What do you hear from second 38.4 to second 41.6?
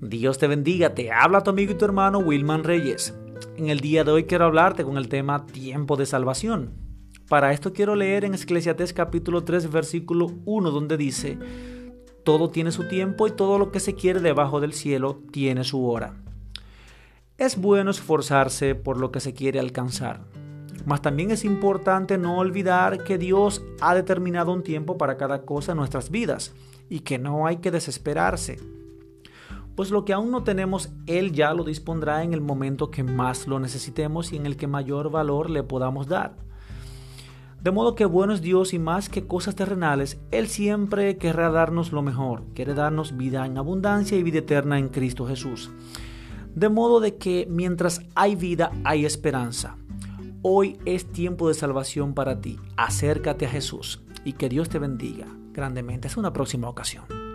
Dios y más que cosas terrenales, Él siempre querrá